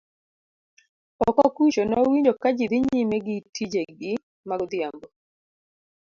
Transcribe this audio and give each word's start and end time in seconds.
oko 1.27 1.43
kucho 1.55 1.81
nowinjo 1.89 2.33
ka 2.41 2.49
ji 2.57 2.65
dhi 2.71 2.77
nyime 2.85 3.17
gi 3.25 3.35
tije 3.53 3.81
gi 3.99 4.13
ma 4.47 4.55
godhiambo 4.59 5.07